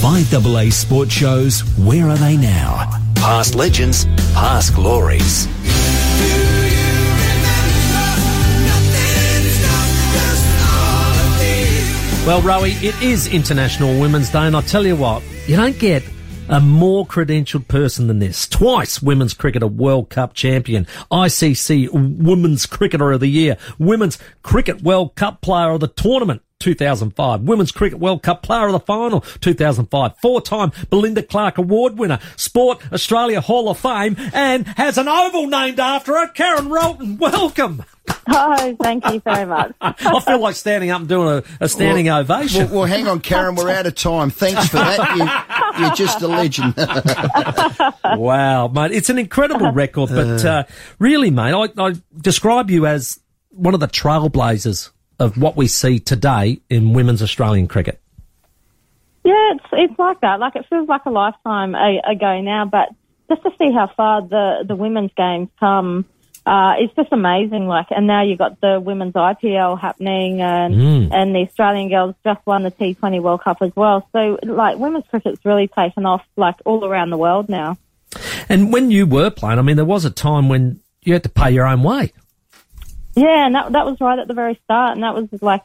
[0.00, 2.88] 5AA Sports Shows Where Are They Now?
[3.16, 5.46] Past legends, past glories.
[12.26, 16.02] Well, Rowie, it is International Women's Day, and I tell you what, you don't get
[16.48, 18.48] a more credentialed person than this.
[18.48, 25.14] Twice Women's Cricketer World Cup champion, ICC Women's Cricketer of the Year, Women's Cricket World
[25.14, 26.40] Cup Player of the Tournament.
[26.60, 27.42] 2005.
[27.42, 30.18] Women's Cricket World Cup Player of the Final, 2005.
[30.18, 35.80] Four-time Belinda Clark Award winner, Sport Australia Hall of Fame, and has an oval named
[35.80, 37.18] after her, Karen Rolton.
[37.18, 37.84] Welcome.
[38.28, 39.74] Oh, thank you so much.
[39.80, 42.66] I feel like standing up and doing a, a standing well, ovation.
[42.66, 44.30] Well, well, hang on, Karen, we're out of time.
[44.30, 45.16] Thanks for that.
[45.78, 46.74] You, are just a legend.
[48.18, 48.92] wow, mate.
[48.92, 50.64] It's an incredible record, but uh,
[50.98, 53.18] really, mate, I, I describe you as
[53.50, 58.00] one of the trailblazers of what we see today in women's Australian cricket.
[59.24, 60.40] Yeah, it's it's like that.
[60.40, 62.88] Like it feels like a lifetime ago now, but
[63.28, 66.06] just to see how far the the women's games come
[66.46, 67.66] uh, it's just amazing.
[67.66, 71.08] Like, and now you've got the women's IPL happening, and mm.
[71.12, 74.08] and the Australian girls just won the T20 World Cup as well.
[74.12, 77.76] So, like, women's cricket's really taken off, like, all around the world now.
[78.48, 81.28] And when you were playing, I mean, there was a time when you had to
[81.28, 82.12] pay your own way.
[83.14, 85.62] Yeah, and that that was right at the very start, and that was like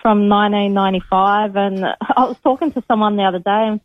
[0.00, 1.56] from 1995.
[1.56, 1.84] And
[2.16, 3.80] I was talking to someone the other day, and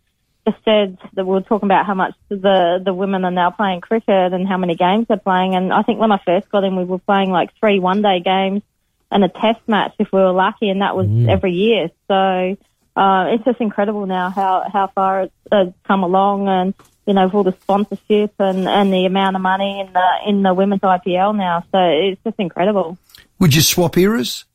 [0.48, 3.82] just said that we were talking about how much the the women are now playing
[3.82, 5.56] cricket and how many games they're playing.
[5.56, 8.22] And I think when I first got in, we were playing like three one day
[8.22, 8.64] games
[9.12, 11.30] and a test match if we were lucky, and that was mm.
[11.30, 11.90] every year.
[12.08, 12.58] So
[12.96, 16.74] uh, it's just incredible now how how far it's uh, come along, and
[17.12, 20.44] you know, with all the sponsorship and and the amount of money in the in
[20.44, 21.62] the women's IPL now.
[21.70, 22.98] So it's just incredible.
[23.40, 24.46] Would you swap eras?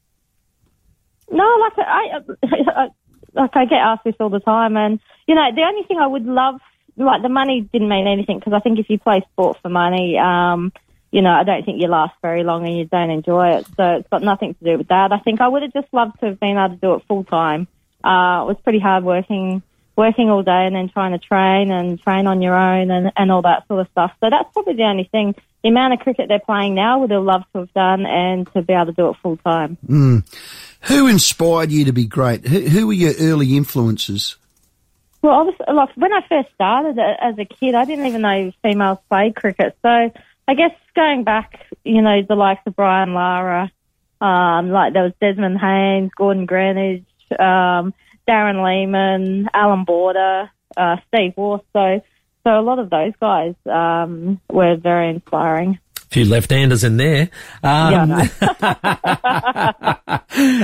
[1.30, 2.88] No, like I, I
[3.34, 6.06] like I get asked this all the time, and you know, the only thing I
[6.06, 6.62] would love,
[6.96, 10.16] like the money didn't mean anything because I think if you play sport for money,
[10.16, 10.72] um,
[11.10, 13.66] you know, I don't think you last very long and you don't enjoy it.
[13.76, 15.12] So it's got nothing to do with that.
[15.12, 17.24] I think I would have just loved to have been able to do it full
[17.24, 17.68] time.
[18.02, 19.62] Uh, it was pretty hard working,
[19.96, 23.32] working all day and then trying to train and train on your own and, and
[23.32, 24.12] all that sort of stuff.
[24.20, 25.34] So that's probably the only thing.
[25.62, 28.62] The amount of cricket they're playing now would have loved to have done and to
[28.62, 29.78] be able to do it full time.
[29.88, 30.24] Mm.
[30.82, 32.46] Who inspired you to be great?
[32.46, 34.36] Who, who were your early influences?
[35.22, 38.98] Well, obviously, like when I first started as a kid, I didn't even know females
[39.08, 39.76] played cricket.
[39.82, 40.12] So
[40.46, 43.72] I guess going back, you know, the likes of Brian Lara,
[44.20, 47.04] um, like there was Desmond Haynes, Gordon Greenidge,
[47.40, 47.92] um,
[48.28, 51.60] Darren Lehmann, Allan Border, uh, Steve Waugh.
[51.72, 52.02] So,
[52.44, 57.30] so a lot of those guys um, were very inspiring A few left-handers in there.
[57.62, 59.96] Um, yeah,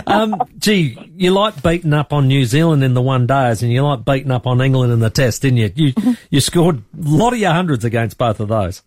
[0.07, 3.83] um, gee, you like beating up on New Zealand in the one days, and you
[3.83, 5.73] like beating up on England in the test, didn't you?
[5.75, 8.83] You you scored a lot of your hundreds against both of those.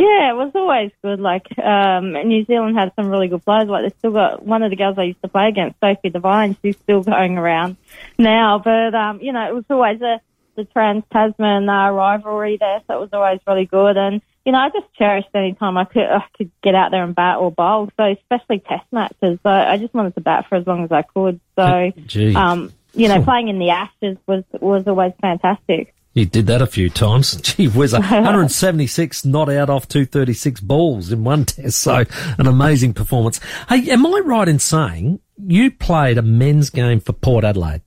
[0.00, 1.20] Yeah, it was always good.
[1.20, 3.68] Like um, New Zealand had some really good players.
[3.68, 6.56] Like they still got one of the girls I used to play against, Sophie Devine.
[6.62, 7.76] She's still going around
[8.18, 10.22] now, but um, you know, it was always a
[10.56, 13.98] the Trans Tasman uh, rivalry there, so it was always really good.
[13.98, 17.04] And you know, I just cherished any time I could I could get out there
[17.04, 17.90] and bat or bowl.
[17.98, 21.02] So especially Test matches, so I just wanted to bat for as long as I
[21.02, 21.40] could.
[21.56, 21.92] So,
[22.36, 25.94] um, you know, playing in the Ashes was was always fantastic.
[26.12, 27.36] He did that a few times.
[27.40, 31.78] Gee whiz, 176 not out off 236 balls in one test.
[31.80, 32.04] So
[32.38, 33.40] an amazing performance.
[33.68, 37.82] Hey, am I right in saying you played a men's game for Port Adelaide?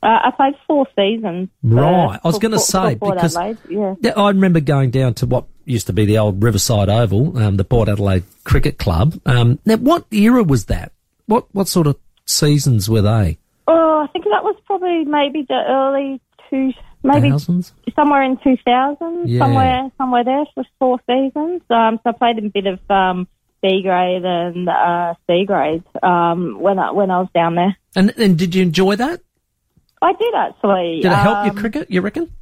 [0.00, 1.48] Uh, I played four seasons.
[1.62, 2.14] Right.
[2.14, 3.36] Uh, I was going to say because
[3.68, 3.94] yeah.
[4.16, 7.64] I remember going down to what used to be the old Riverside Oval, um, the
[7.64, 9.20] Port Adelaide Cricket Club.
[9.26, 10.92] Um, now, what era was that?
[11.26, 13.38] What what sort of seasons were they?
[13.66, 16.72] Oh, I think that was probably maybe the early two,
[17.02, 17.72] maybe Thousands?
[17.94, 19.38] somewhere in two thousand, yeah.
[19.38, 21.62] somewhere somewhere there for four seasons.
[21.70, 23.28] Um, so I played a bit of um,
[23.62, 27.76] B grade and uh, C grade um, when I when I was down there.
[27.96, 29.20] And and did you enjoy that?
[30.00, 31.00] I did actually.
[31.02, 31.90] Did it help um, your cricket?
[31.90, 32.32] You reckon?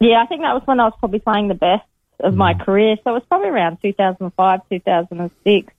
[0.00, 1.84] Yeah, I think that was when I was probably playing the best
[2.20, 2.36] of mm.
[2.36, 2.96] my career.
[3.02, 5.72] So it was probably around 2005, 2006,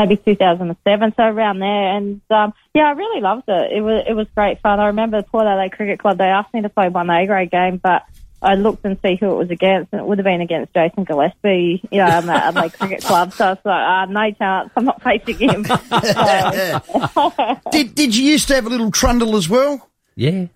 [0.00, 1.96] maybe 2007, so around there.
[1.96, 3.72] And um, yeah, I really loved it.
[3.72, 4.80] It was it was great fun.
[4.80, 6.18] I remember the Port Adelaide Cricket Club.
[6.18, 8.04] They asked me to play one A grade game, but
[8.42, 11.04] I looked and see who it was against, and it would have been against Jason
[11.04, 13.34] Gillespie, you know, at Adelaide Cricket Club.
[13.34, 15.62] So I was like, uh, no chance, I'm not facing him.
[17.70, 19.88] did Did you used to have a little trundle as well?
[20.16, 20.46] Yeah.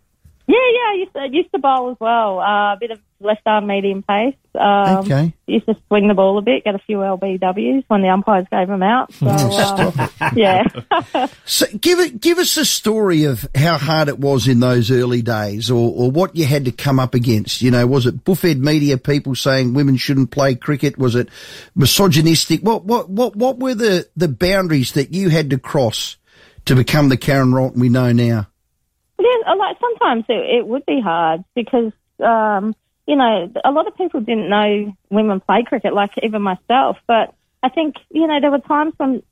[0.47, 2.39] Yeah, yeah, I used to, I used to bowl as well.
[2.39, 4.35] Uh, a bit of left arm medium pace.
[4.55, 5.33] Um, Okay.
[5.47, 8.69] Used to swing the ball a bit, get a few LBWs when the umpires gave
[8.69, 9.13] them out.
[9.15, 10.65] So, uh, yeah.
[11.47, 15.23] So give it, give us a story of how hard it was in those early
[15.23, 17.63] days, or, or what you had to come up against.
[17.63, 20.99] You know, was it buffhead media people saying women shouldn't play cricket?
[20.99, 21.29] Was it
[21.75, 22.61] misogynistic?
[22.61, 26.17] What what what what were the the boundaries that you had to cross
[26.67, 28.49] to become the Karen Rolton we know now?
[29.25, 31.93] Yeah, uh, like sometimes it, it would be hard because
[32.23, 32.77] um,
[33.07, 36.99] you know a lot of people didn't know women play cricket, like even myself.
[37.07, 39.23] But I think you know there were times when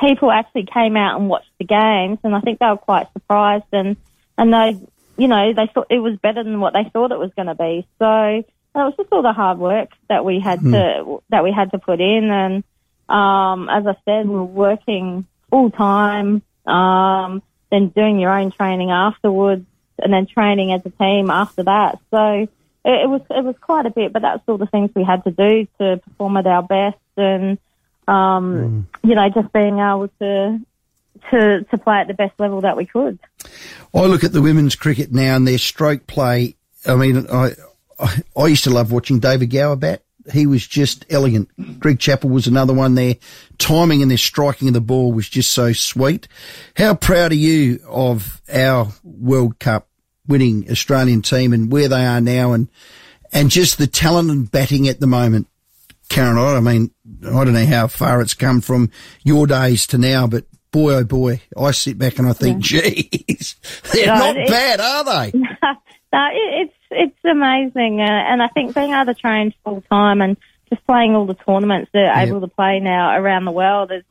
[0.00, 3.66] people actually came out and watched the games, and I think they were quite surprised
[3.72, 3.96] and
[4.38, 4.80] and they
[5.18, 7.54] you know they thought it was better than what they thought it was going to
[7.54, 7.86] be.
[7.98, 11.72] So it was just all the hard work that we had to that we had
[11.72, 12.64] to put in, and
[13.06, 16.40] um, as I said, we were working full time.
[16.66, 19.66] Um, then doing your own training afterwards,
[19.98, 21.98] and then training as a team after that.
[22.10, 22.48] So it,
[22.84, 25.30] it was it was quite a bit, but that's all the things we had to
[25.32, 27.58] do to perform at our best, and
[28.06, 30.60] um, you know, just being able to
[31.30, 33.18] to to play at the best level that we could.
[33.94, 36.56] I look at the women's cricket now and their stroke play.
[36.86, 37.52] I mean, I
[37.98, 40.02] I, I used to love watching David Gower bat.
[40.32, 41.48] He was just elegant.
[41.80, 43.16] Greg Chappell was another one there.
[43.58, 46.28] Timing and their striking of the ball was just so sweet.
[46.76, 49.88] How proud are you of our World Cup
[50.28, 52.68] winning Australian team and where they are now and
[53.32, 55.48] and just the talent and batting at the moment?
[56.08, 56.90] Karen, I mean,
[57.24, 58.90] I don't know how far it's come from
[59.24, 63.56] your days to now, but boy, oh boy, I sit back and I think, geez,
[63.92, 65.32] they're No, not bad, are they?
[66.14, 70.20] No, it, it's it's amazing, uh, and I think being able to train full time
[70.20, 70.36] and
[70.70, 72.28] just playing all the tournaments they're Yep.
[72.28, 74.04] able to play now around the world is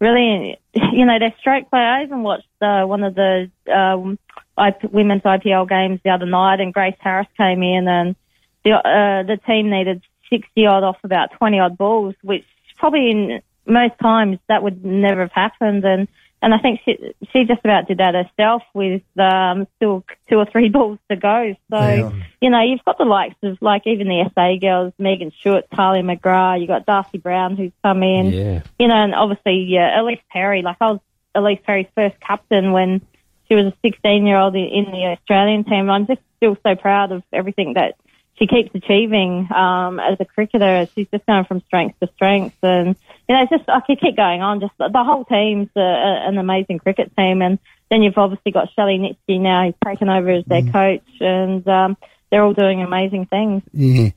[0.00, 0.58] really,
[0.92, 1.80] you know, their stroke play.
[1.80, 4.18] I even watched uh, one of the um,
[4.58, 8.16] IP, women's IPL games the other night, and Grace Harris came in, and
[8.64, 12.44] the uh, the team needed sixty odd off about twenty odd balls, which
[12.78, 16.08] probably in most times that would never have happened, and.
[16.42, 20.44] And I think she, she just about did that herself with um, still two or
[20.46, 21.56] three balls to go.
[21.70, 22.12] So, Yeah.
[22.40, 26.02] you know, you've got the likes of like even the SA girls, Megan Stewart, Tahlia
[26.02, 26.60] McGrath.
[26.60, 28.26] you've got Darcie Brown who's come in.
[28.26, 28.62] Yeah.
[28.78, 30.62] You know, and obviously yeah, Ellyse Perry.
[30.62, 31.00] Like I was
[31.34, 33.00] Ellyse Perry's first captain when
[33.48, 35.88] she was a 16 year old in in the Australian team.
[35.90, 37.96] I'm just still so proud of everything that
[38.38, 40.86] she keeps achieving um, as a cricketer.
[40.94, 42.96] She's just going from strength to strength, and
[43.28, 44.60] you know, it's just I could keep going on.
[44.60, 47.58] Just the whole team's a, a, an amazing cricket team, and
[47.90, 49.64] then you've obviously got Shelley Nitschke now.
[49.64, 51.96] He's taken over as their coach, and um,
[52.30, 53.62] they're all doing amazing things.
[53.72, 54.10] Yeah.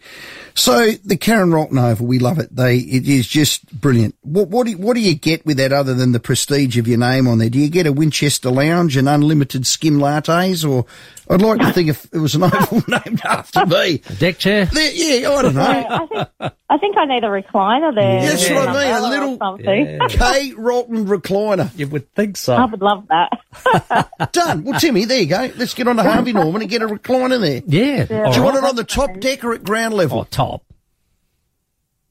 [0.56, 2.54] So the Karen Oval, we love it.
[2.54, 4.16] They, it is just brilliant.
[4.24, 6.88] What, what do you, what do you get with that other than the prestige of
[6.88, 7.50] your name on there?
[7.50, 10.86] Do you get a Winchester Lounge and unlimited skim lattes, or
[11.32, 14.00] I'd like to think if it was an oval named after me.
[14.18, 14.66] Deck chair.
[14.66, 15.62] There, yeah, I don't know.
[15.62, 18.22] I think I think I need a recliner there.
[18.26, 19.86] That's or what I mean, a little- something.
[19.86, 20.08] Yeah.
[20.10, 20.54] K.
[20.58, 21.70] Rolton recliner.
[21.78, 22.56] You would think so.
[22.56, 24.32] I would love that.
[24.32, 24.64] Done.
[24.64, 25.52] Well, Timmy, there you go.
[25.56, 27.62] Let's get on to Harvey Norman and get a recliner there.
[27.68, 28.24] Yeah.
[28.26, 28.54] All Do you right.
[28.54, 30.22] want it on the top deck or at ground level?
[30.22, 30.64] Oh, top.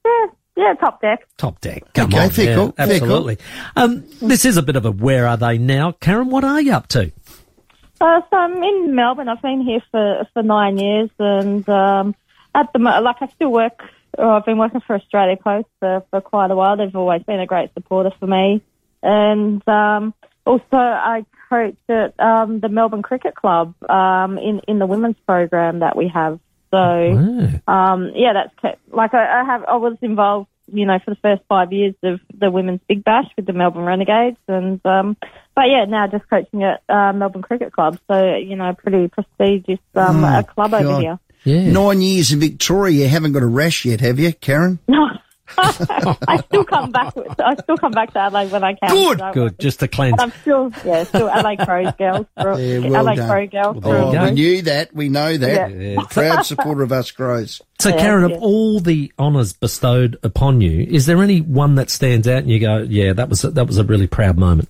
[0.05, 0.26] yeah,
[0.56, 1.26] yeah, top deck.
[1.37, 1.82] Top deck.
[1.94, 2.31] Come Okay, on.
[2.31, 2.93] fair yeah, call, fair call.
[2.94, 3.38] absolutely.
[3.76, 5.93] Um, this is a bit of a where are they now?
[5.93, 7.11] Karen, what are you up to?
[8.00, 9.29] Uh, so I'm in Melbourne.
[9.29, 12.15] I've been here for for nine years, and um,
[12.55, 13.83] at the like I still work.
[14.17, 16.77] Or I've been working for Australia Post for, for quite a while.
[16.77, 18.62] They've always been a great supporter for me,
[19.03, 20.15] and um,
[20.45, 25.81] also I coach at um, the Melbourne Cricket Club um, in in the women's program
[25.81, 26.41] that we have.
[26.71, 26.79] So
[27.69, 29.64] um, yeah, that's kept, like I, I have.
[29.64, 33.26] I was involved, you know, for the first five years of the women's Big Bash
[33.37, 35.16] with the Melbourne Renegades, and um,
[35.54, 37.98] but yeah, now just coaching at uh, Melbourne Cricket Club.
[38.10, 41.00] So you know, pretty prestigious um, Oh, a club over God.
[41.02, 41.18] here.
[41.44, 41.70] yeah.
[41.72, 44.78] Nine years in Victoria, you haven't got a rash yet, have you, Karen?
[44.88, 45.08] No.
[45.59, 47.14] I still come back.
[47.17, 48.90] With, I still come back to Adelaide when I can.
[48.90, 49.59] Good, so- Good.
[49.59, 50.17] Just to cleanse.
[50.21, 52.26] I'm still, yeah, still LA Crows girls.
[52.40, 53.28] For, Yeah, well LA done.
[53.28, 53.85] Crow girls.
[53.85, 54.95] Well, Oh, we knew that.
[54.95, 55.71] We know that.
[55.73, 55.97] Yeah.
[56.11, 57.62] Proud supporter of us Crows.
[57.81, 61.90] So, Yeah, Karen, of all the honours bestowed upon you, is there any one that
[61.90, 64.69] stands out and you go, yeah, that was a, that was a really proud moment?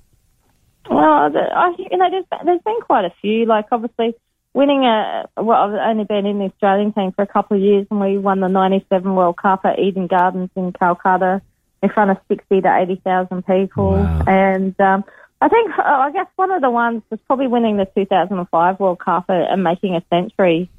[0.91, 3.45] Well, the, I, you know, there's, there's been quite a few.
[3.47, 4.15] Like, obviously,
[4.55, 7.87] winning a, well, I've only been in the Australian team for a couple of years,
[7.91, 11.43] and we won the 97 World Cup at Eden Gardens in Calcutta
[11.83, 13.93] in front of 60 to 80,000 people.
[13.93, 14.25] Wow.
[14.27, 15.05] And, um,
[15.41, 18.99] I think, uh, I guess one of the ones was probably winning the 2005 World
[18.99, 20.71] Cup and making a century.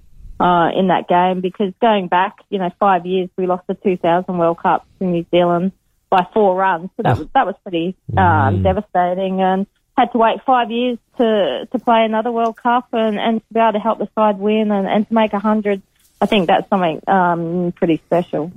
[0.42, 4.38] Uh, in that game, because going back, you know, five years, we lost the 2000
[4.38, 5.74] World Cup to New Zealand
[6.10, 6.90] by four runs.
[6.96, 9.42] So that was, that was pretty, um, devastating.
[9.42, 9.68] And
[10.00, 13.60] had to wait five years to to play another World Cup and and to be
[13.60, 15.82] able to help the side win and, and to make a hundred.
[16.22, 18.52] I think that's something um, pretty special.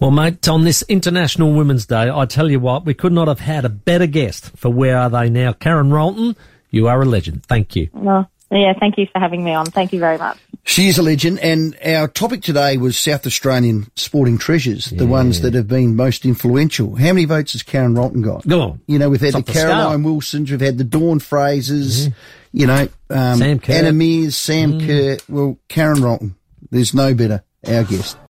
[0.00, 3.40] Well, mate, on this International Women's Day, I tell you what, we could not have
[3.40, 5.52] had a better guest for Where Are They Now?
[5.52, 6.36] Karen Rolton,
[6.70, 7.44] you are a legend.
[7.44, 7.90] Thank you.
[7.92, 9.66] No, yeah, thank you for having me on.
[9.66, 10.38] Thank you very much.
[10.68, 15.40] She is a legend, and our topic today was South Australian sporting treasures, the ones
[15.42, 16.96] that have been most influential.
[16.96, 18.46] How many votes has Karen Rolton got?
[18.46, 18.80] Go on.
[18.88, 20.02] You know, we've had the the Caroline.
[20.02, 22.12] Wilsons, we've had the Dawn Frasers,
[22.52, 23.74] you know, um, Sam Kerr.
[23.74, 25.18] Anna Meares, Sam Kerr.
[25.28, 26.34] Well, Karen Rolton,
[26.72, 28.18] there's no better, our guest.